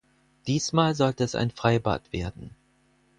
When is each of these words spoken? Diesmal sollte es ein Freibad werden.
Diesmal 0.47 0.95
sollte 0.95 1.23
es 1.23 1.35
ein 1.35 1.51
Freibad 1.51 2.11
werden. 2.11 2.55